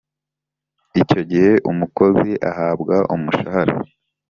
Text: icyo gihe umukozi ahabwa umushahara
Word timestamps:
icyo 1.01 1.19
gihe 1.29 1.51
umukozi 1.71 2.31
ahabwa 2.49 2.97
umushahara 3.15 3.75